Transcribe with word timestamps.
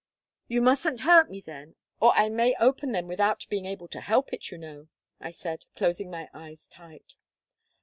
"You 0.47 0.63
mustn't 0.63 1.01
hurt 1.01 1.29
me, 1.29 1.41
then, 1.41 1.75
or 1.99 2.11
I 2.15 2.27
may 2.29 2.55
open 2.59 2.91
them 2.91 3.07
without 3.07 3.45
being 3.51 3.67
able 3.67 3.87
to 3.89 4.01
help 4.01 4.33
it, 4.33 4.49
you 4.49 4.57
know," 4.57 4.87
I 5.19 5.29
said, 5.29 5.67
closing 5.75 6.09
my 6.09 6.27
eyes 6.33 6.65
tight. 6.65 7.13